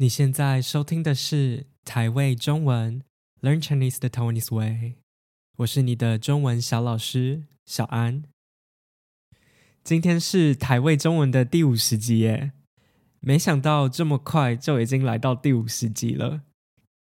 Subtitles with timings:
[0.00, 3.02] 你现在收听的是台味中文
[3.42, 4.94] Learn Chinese the Taiwanese Way，
[5.58, 8.22] 我是你的中文小老师小安。
[9.84, 12.52] 今天是台味中文的第五十集耶，
[13.20, 16.44] 没想到这么快就已经来到第五十集了。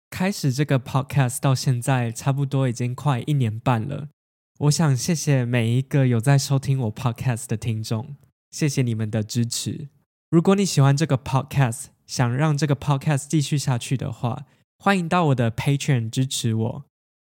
[0.10, 4.10] 开始这个 podcast 到现在差不多已经快一年半了。
[4.58, 8.18] 我想谢谢每一个有在收听我 podcast 的听众，
[8.52, 9.88] 谢谢你们的支持。
[10.30, 14.46] 如果你喜欢这个 podcast，想让这个 podcast 继续下去的话，
[14.78, 16.86] 欢迎到我的 Patreon 支持我。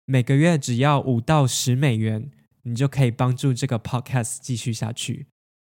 [0.06, 2.30] 每个月只要五到十美元，
[2.62, 5.27] 你就可以帮助这个 podcast 继续下去。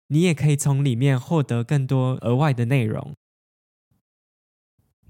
[0.08, 3.14] 你也可以从里面获得更多额外的内容。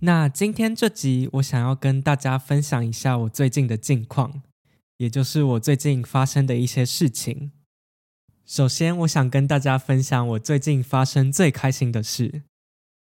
[0.02, 4.44] 那今天这集，我想要跟大家分享一下我最近的近况，
[4.98, 7.52] 也就是我最近发生的一些事情。
[8.46, 12.44] 首先，我想跟大家分享我最近发生最开心的事。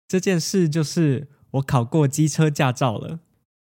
[0.07, 3.19] 这件事就是我考过机车驾照了。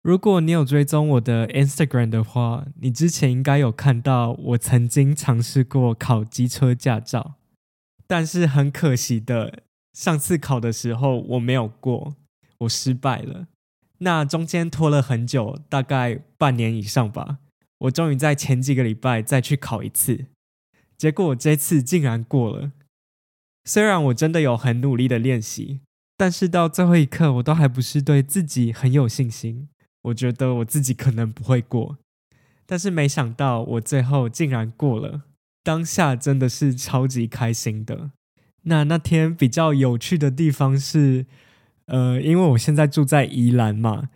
[0.02, 7.36] 如果你有追踪我的 Instagram 的话，你之前应该有看到我曾经尝试过考机车驾照，
[8.08, 12.16] 但是很可惜的，上次考的时候我没有过，
[12.60, 13.48] 我失败了。
[13.98, 17.40] 那中间拖了很久，大概半年以上吧。
[17.80, 20.28] 我终于在前几个礼拜再去考一次，
[21.00, 22.74] 结果我这次竟然过了。
[23.66, 25.80] 虽然我真的有很努力的练习。
[26.18, 29.70] 但是到最后一刻，我都还不是对自己很有信心。
[30.02, 31.98] 我觉得我自己可能不会过，
[32.66, 35.22] 但是没想到我最后竟然过了，
[35.64, 38.12] 当下真的是超级开心的。
[38.64, 41.26] 那那天比较有趣的地方是，
[41.86, 44.10] 呃，因为我现在住在宜兰嘛，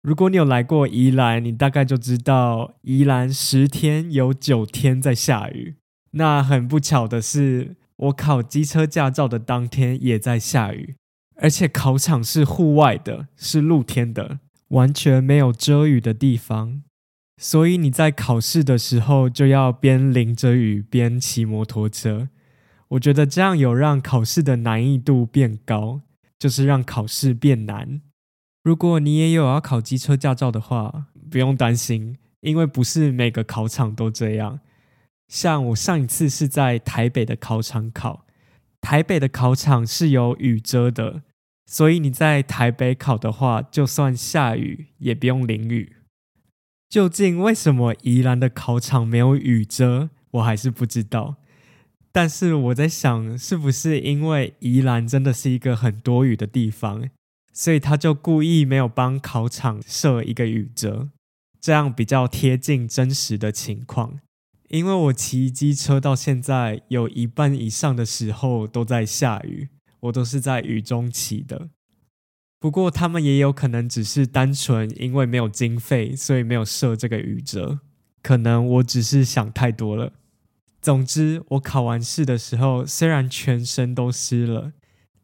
[0.00, 5.74] 如果你有来过宜兰，你大概就知道宜兰十天有九天在下雨。
[6.12, 10.94] 那很不巧的是，我考机车驾照的当天也在下雨。
[11.36, 16.82] 而且考场是户外的，是露天的，完全没有遮雨的地方，
[17.38, 22.28] 所以你在考试的时候就要边淋着雨边骑摩托车。
[22.90, 26.02] 我觉得这样有让考试的难易度变高，
[26.38, 28.02] 就是让考试变难。
[28.62, 34.60] 如果你也有要考机车驾照的话，不用担心，因为不是每个考场都这样。
[35.32, 38.26] 像我上一次是在台北的考场考，
[38.82, 41.22] 台北的考场是有雨遮的。
[41.64, 45.96] 所以你在台北考的话，就算下雨也不用淋雨。
[46.90, 51.36] 究竟为什么宜兰的考场没有雨遮，我还是不知道。
[52.12, 57.08] 但是我在想，是不是因为宜兰真的是一个很多雨的地方，
[57.54, 61.08] 所以他就故意没有帮考场设一个雨遮，
[61.58, 64.18] 这样比较贴近真实的情况。
[64.72, 69.68] 因为我骑机车到现在，有一半以上的时候都在下雨。
[70.00, 71.70] 我都是在雨中骑的，
[72.58, 77.78] 不过他们也有可能只是单纯因为没有经费，所以没有设这个雨遮。
[78.20, 80.14] 可能我只是想太多了。
[80.80, 84.72] 总之，我考完试的时候，虽然全身都湿了，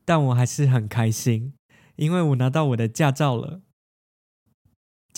[0.04, 1.54] 但我还是很开心，
[1.96, 3.62] 因为我拿到我的驾照了。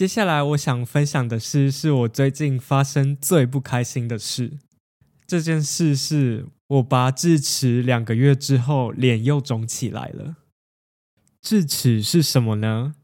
[0.01, 4.57] 接下来我想分享的事，是我最近发生最不开心的事。
[5.27, 10.37] 这件事是我拔智齿两个月之后，脸又肿起来了。
[11.43, 12.95] 智齿是什么呢？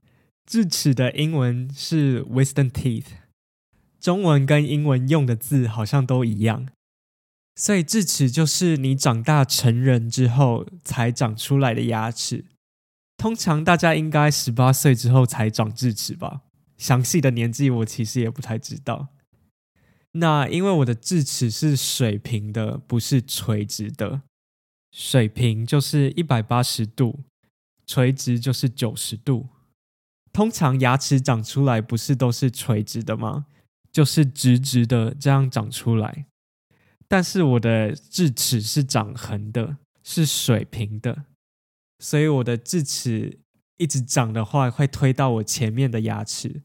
[0.46, 3.08] 智齿的英文是 wisdom teeth，
[4.00, 6.66] 中文跟英文用的字好像都一样。
[7.56, 12.46] 所以智齿就是你长大成人之后才长出来的牙齿。
[13.18, 16.40] 通常大家应该十八岁之后才长智齿吧？
[16.76, 19.08] 详细的年纪我其实也不太知道。
[20.12, 24.22] 那因为我的智齿是水平的，不是垂直的。
[24.90, 27.20] 水平就是一百八十度，
[27.86, 29.48] 垂直就是九十度。
[30.32, 33.46] 通常牙齿长出来不是都是垂直的吗？
[33.92, 36.26] 就是直直的这样长出来。
[37.08, 41.24] 但是我的智齿是长横的，是水平的，
[41.98, 43.38] 所以我的智齿
[43.76, 46.62] 一直长的话，会推到我前面的牙齿。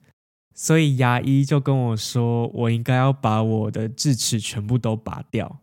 [0.53, 5.61] 所以牙医就跟我说，我应该要把我的智齿全部都拔掉，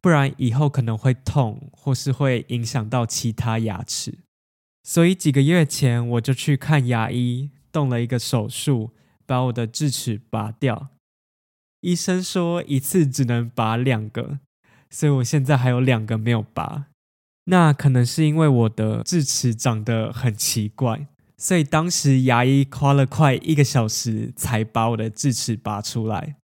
[0.00, 4.18] 不然以后可能会痛，或是会影响到其他牙齿。
[4.82, 8.90] 所以几个月前我就去看牙医，动了一个手术，
[9.24, 10.88] 把我的智齿拔掉。
[11.80, 14.40] 医生说一次只能拔两个，
[14.90, 16.86] 所以我现在还有两个没有拔。
[17.44, 21.08] 那可能是因为我的智齿长得很奇怪。
[21.36, 26.36] 所以当时牙医花了快一个小时才把我的智齿拔出来，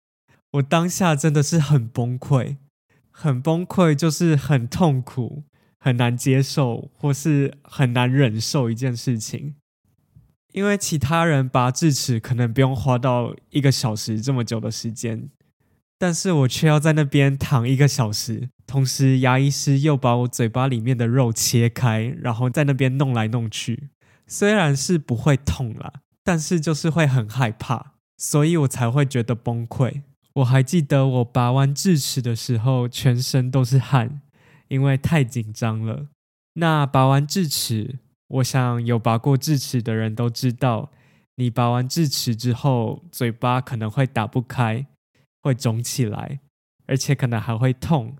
[0.52, 2.56] 我当下真的是很崩溃，
[3.10, 5.44] 很崩溃，就是很痛苦，
[5.78, 9.54] 很难接受，或是很难忍受一件事情。
[10.52, 15.28] 因为其他人拔智齿可能不用花到一个小时这么久的时间，
[15.98, 23.90] 但是我却要在那边躺一个小时，同时牙医师又把我嘴巴里面的肉切开，然后在那边弄来弄去。
[24.26, 25.92] 虽然是不会痛啦，
[26.22, 30.02] 但是就是会很害怕，所以我才会觉得崩溃。
[30.34, 34.20] 我还记得我拔完智齿的时候，全身都是汗，
[34.68, 36.06] 因为太紧张了。
[36.54, 37.98] 那拔完智齿，
[38.28, 40.92] 我想有拔过智齿的人都知道，
[41.36, 44.86] 你拔完智齿之后，嘴巴可能会打不开，
[45.48, 46.40] 会肿起来，
[46.86, 48.16] 而且可能还会痛。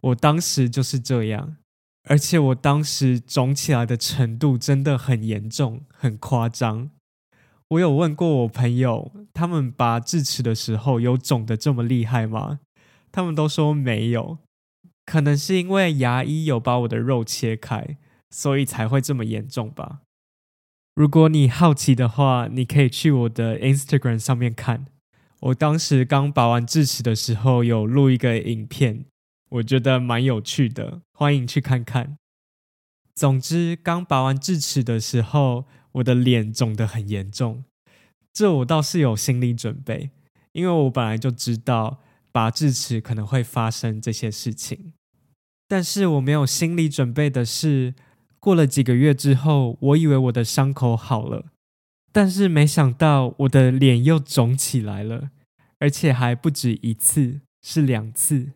[0.00, 1.56] 我当时就是这样，
[2.04, 6.90] 而且我当时肿起来的程度真的很严重，很夸张。
[7.70, 12.60] 我有问过我朋友，他们拔智齿的时候有肿得这么厉害吗？
[13.12, 14.38] 他们都说没有，
[15.04, 17.96] 可能是因为牙医有把我的肉切开，
[18.30, 20.00] 所以才会这么严重吧。
[20.94, 24.86] 如果你好奇的话，你可以去我的 Instagram 上面看，
[25.40, 29.06] 我当时刚拔完智齿的时候有录一个影片，
[29.48, 32.18] 我觉得蛮有趣的，欢迎去看看。
[33.14, 37.64] 总之，刚拔完智齿的时候，我的脸肿得很严重，
[38.34, 40.10] 这我倒是有心理准备，
[40.52, 42.00] 因为我本来就知道
[42.30, 44.92] 拔智齿可能会发生这些事情。
[45.66, 47.94] 但是我没有心理准备的是，
[48.38, 51.46] 过了几个月之后，我以为我的伤口好了，
[52.12, 55.30] 但是没想到我的脸又肿起来了，
[55.78, 58.52] 而且还不止一次，是两次。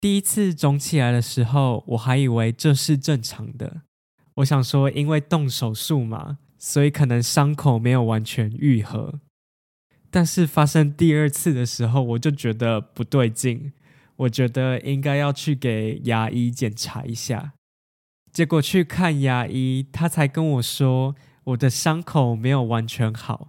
[0.00, 3.82] 第一次肿起来的时候，我还以为这是正常的，
[4.36, 6.38] 我想说，因为动手术嘛。
[6.62, 9.20] 所以可能伤口没有完全愈合，
[10.10, 13.72] 但是发生第二次的时候，我就觉得不对劲，
[14.16, 17.54] 我觉得应该要去给牙医检查一下。
[18.30, 23.48] 结果去看牙医，他才跟我说我的伤口没有完全好。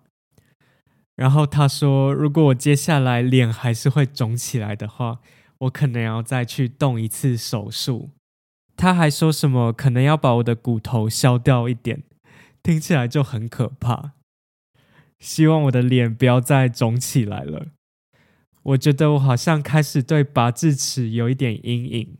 [1.15, 5.19] 然后他说，如果我接下来脸还是会肿起来的话，
[5.59, 8.09] 我可能要再去动一次手术。
[8.75, 12.03] 他还说什么可能要把我的骨头削掉一点。
[12.63, 14.11] 听起来就很可怕，
[15.19, 17.69] 希望我的脸不要再肿起来了。
[18.61, 22.17] 我觉得我好像开始对拔智齿有一点阴影，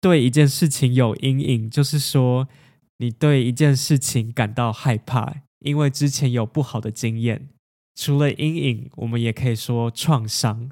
[0.00, 2.48] 对一件事情有阴影，就是说
[2.98, 7.48] 你对一件事情感到害怕，因为之前有不好的经验。
[7.94, 10.70] 除了阴影，我们也可以说创伤。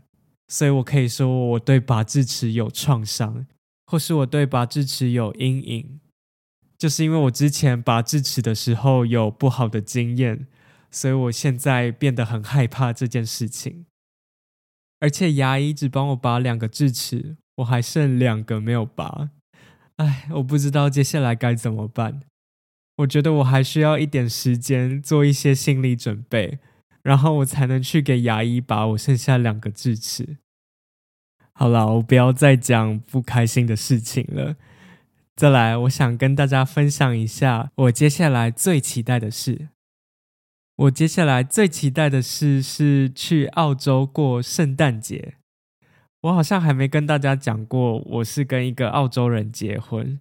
[0.48, 3.46] 所以我可以说我对拔智齿有创伤，
[3.86, 6.00] 或是我对拔智齿有阴影。
[6.76, 10.46] 就是因为我之前拔智齿的时候有不好的经验，
[10.90, 13.86] 所以我现在变得很害怕这件事情。
[15.00, 19.30] 而且牙医只帮我拔两个智齿，我还剩两个没有拔。
[19.96, 22.22] 唉，我不知道接下来该怎么办。
[22.96, 26.58] 我觉得我还需要一点时间做一些心理准备，
[27.02, 30.36] 然后我才能去给牙医拔我剩下两个智齿。
[31.52, 34.56] 好了，我不要再讲不开心的事情了。
[35.34, 39.68] 再来，我想跟大家分享一下我接下来最期待的事。
[40.76, 45.36] 我接下来最期待的事是去澳洲过圣诞节。
[46.22, 50.20] 我好像还没跟大家讲过，我是跟一个澳洲人结婚，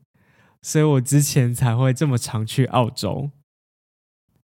[0.62, 3.32] 所以我之前才会这么常去澳洲。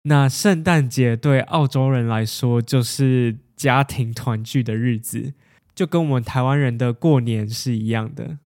[0.04, 5.34] 那圣诞节对澳洲人来说就是家庭团聚的日子，
[5.74, 8.38] 就跟我们台湾人的过年是一样的。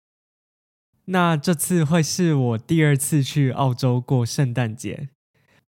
[1.05, 5.11] 那这次会是我第二次去澳洲过圣诞节。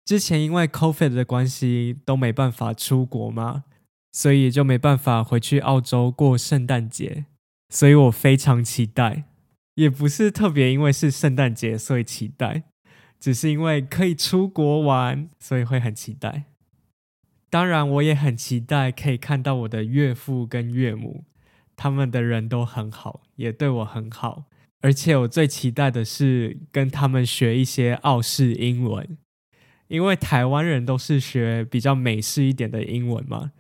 [0.05, 3.65] 之前因为 COVID 的关系都没办法出国嘛，
[4.15, 7.27] 所以也就没办法回去澳洲过圣诞节。
[7.69, 9.25] 所以我非常期待，
[9.75, 12.63] 也不是特别因为是圣诞节所以期待，
[13.19, 16.45] 只是因为可以出国玩，所以会很期待。
[17.51, 21.25] 当然，我也很期待可以看到我的岳父跟岳母，
[21.75, 24.45] 他们的人都很好，也对我很好。
[24.81, 29.19] 而且我最期待的是跟他们学一些澳式英文，
[29.89, 33.53] 因为台湾人都是学比较美式一点的英文嘛，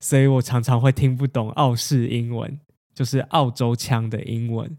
[0.00, 2.58] 所以我常常会听不懂澳式英文，
[2.94, 4.76] 就是澳洲腔的英文。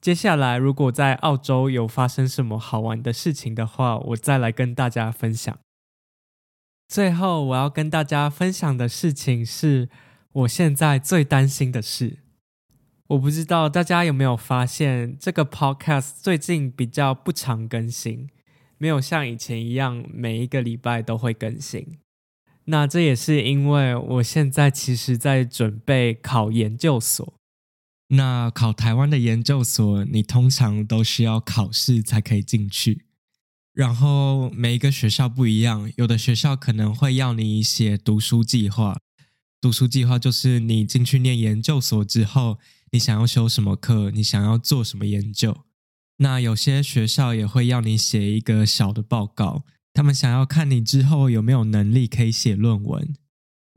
[0.00, 5.58] 接下来如果在澳洲有发生什么好玩的事情的话，我再来跟大家分享。
[6.86, 9.88] 最后我要跟大家分享的事情是
[10.32, 12.18] 我现在最担心的事。
[13.08, 18.28] 我不知道大家有没有发现，这个 podcast 最近比较不常更新，
[18.76, 21.98] 没有像以前一样每一个礼拜都会更新。
[22.66, 27.34] 那这也是因为我现在其实在准备考研究所。
[28.08, 33.06] 那考台湾的研究所，你通常都需要考试才可以进去。
[33.72, 38.98] 然后每一个学校不一样，有的学校可能会要你写读书计划。
[39.60, 42.58] 读书计划就是你进去念研究所之后，
[42.92, 45.64] 你想要修什么课，你想要做什么研究。
[46.18, 49.64] 那有些学校也会要你写一个小的报告，
[49.94, 53.14] 他们想要看你之后有没有能力可以写论文。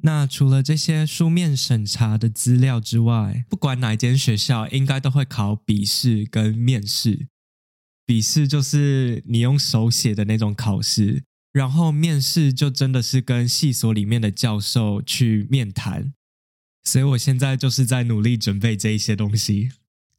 [0.04, 7.28] 那除了这些书面审查的资料之外，不管哪间学校，应该都会考笔试跟面试。
[8.06, 16.14] 笔试就是你用手写的那种考试，然后面试就真的是跟系所里面的教授去面谈。
[16.84, 19.72] 所以我现在就是在努力准备这一些东西。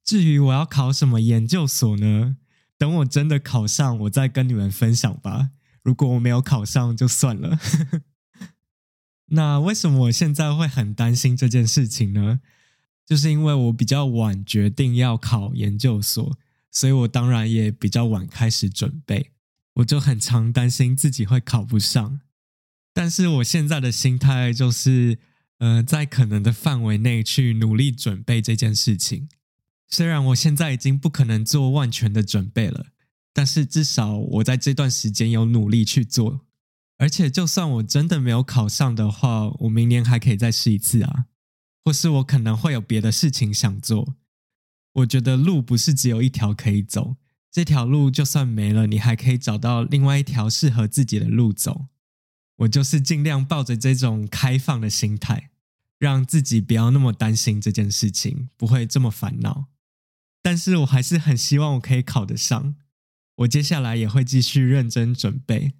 [0.04, 2.36] 至于我要考什么研究所呢？
[2.76, 5.50] 等我真的考上，我再跟你们分享吧。
[5.88, 7.58] 如果我没有考上，就算了。
[9.32, 12.40] 那为什么我现在会很担心这件事情呢？
[13.06, 16.38] 就是因为我比较晚决定要考研究所，
[16.70, 19.30] 所以我当然也比较晚开始准备。
[19.76, 22.20] 我就很常担心自己会考不上。
[22.92, 25.18] 但是我现在的心态就是，
[25.56, 29.30] 呃，在可能的范围内去努力准备这件事情。
[29.88, 32.88] 虽然我现在已经不可能做万全的准备了，
[33.32, 36.46] 但是至少我在这段时间有努力去做。
[36.98, 41.26] 而且，就算我真的没有考上的话，我明年还可以再试一次啊。
[41.84, 44.16] 或是我可能会有别的事情想做。
[44.94, 47.16] 我觉得路不是只有一条可以走，
[47.52, 51.86] 这条路就算没了，你还可以找到另外一条适合自己的路走。
[52.56, 55.50] 我就是尽量抱着这种开放的心态，
[55.98, 59.66] 让自己不要那么担心这件事情，不会这么烦恼。
[60.42, 62.74] 但是我还是很希望我可以考得上。
[63.38, 65.72] 我接下来也会继续认真准备。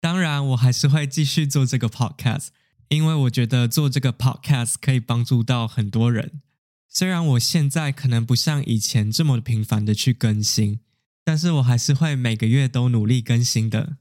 [0.00, 2.48] 当然，我还是会继续做这个 podcast，
[2.88, 6.42] 因为我觉得做这个 podcast 可以帮助到很多人。
[6.88, 10.80] 虽然我现在可能不像以前这么频繁的去更新，
[11.24, 13.98] 但是我还是会每个月都努力更新的。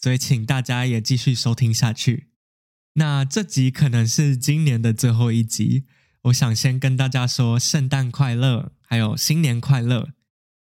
[0.00, 2.28] 所以，请大家也继续收听下去。
[2.94, 5.84] 那这集可能是今年的最后一集，
[6.22, 10.10] 我想先跟大家说圣诞快乐，还有新年快乐。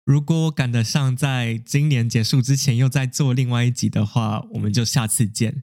[0.10, 5.62] 如果我赶得上在今年结束之前又再做另外一集的话，我们就下次见。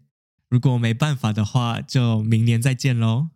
[0.49, 3.31] 如果没办法的话，就明年再见喽。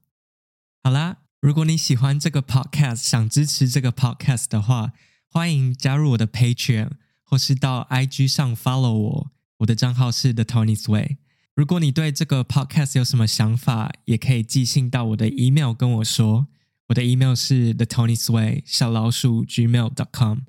[0.85, 4.93] 好啦，如果你喜欢这个 podcast，想支持这个 podcast 的话，
[5.29, 6.93] 欢迎加入我的 Patreon，
[7.25, 9.33] 或是到 IG 上 follow 我。
[9.59, 11.17] 我的账号是 The Tony's Way。
[11.57, 16.47] 如果你对这个 podcast 有什么想法，也可以寄信到我的 email 跟我说。
[16.91, 20.43] 我的 email 是 The Tony's Way 小老鼠 gmail.com。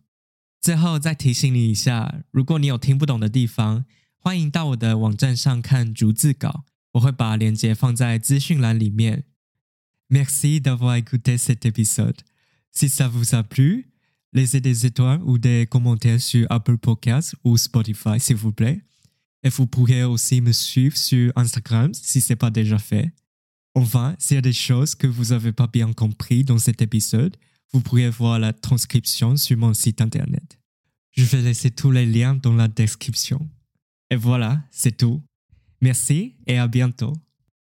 [0.62, 3.86] 最后再提醒你一下，如果你有听不懂的地方，
[4.18, 9.24] 欢迎到我的网站上看逐字稿，我会把链接放在资讯栏里面。
[10.08, 12.18] Merci d'avoir écouté cet épisode.
[12.72, 13.90] Si ça vous a plu,
[14.32, 18.82] laissez des étoiles ou des commentaires sur Apple Podcasts ou Spotify, s'il vous plaît.
[19.44, 23.12] Et vous pourrez aussi me suivre sur Instagram si ce n'est pas déjà fait.
[23.74, 27.36] Enfin, s'il y a des choses que vous n'avez pas bien compris dans cet épisode,
[27.74, 30.60] Vous pourrez voir la transcription sur mon site internet.
[31.12, 33.50] Je vais laisser tous les liens dans la description.
[34.10, 35.22] Et voilà, c'est tout.
[35.82, 37.14] Merci et à bientôt.